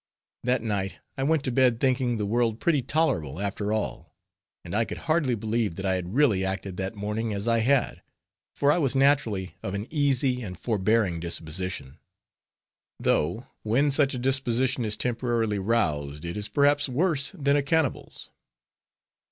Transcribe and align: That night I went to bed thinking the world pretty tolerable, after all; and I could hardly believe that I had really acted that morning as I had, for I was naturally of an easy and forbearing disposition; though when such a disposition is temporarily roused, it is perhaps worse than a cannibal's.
That 0.43 0.63
night 0.63 0.95
I 1.15 1.21
went 1.21 1.43
to 1.43 1.51
bed 1.51 1.79
thinking 1.79 2.17
the 2.17 2.25
world 2.25 2.59
pretty 2.59 2.81
tolerable, 2.81 3.39
after 3.39 3.71
all; 3.71 4.15
and 4.65 4.75
I 4.75 4.83
could 4.83 4.97
hardly 5.05 5.35
believe 5.35 5.75
that 5.75 5.85
I 5.85 5.93
had 5.93 6.15
really 6.15 6.43
acted 6.43 6.75
that 6.77 6.95
morning 6.95 7.33
as 7.35 7.47
I 7.47 7.59
had, 7.59 8.01
for 8.55 8.71
I 8.71 8.79
was 8.79 8.95
naturally 8.95 9.53
of 9.61 9.75
an 9.75 9.85
easy 9.91 10.41
and 10.41 10.57
forbearing 10.57 11.19
disposition; 11.19 11.99
though 12.99 13.45
when 13.61 13.91
such 13.91 14.15
a 14.15 14.17
disposition 14.17 14.85
is 14.85 14.97
temporarily 14.97 15.59
roused, 15.59 16.25
it 16.25 16.35
is 16.35 16.49
perhaps 16.49 16.89
worse 16.89 17.29
than 17.35 17.55
a 17.55 17.61
cannibal's. 17.61 18.31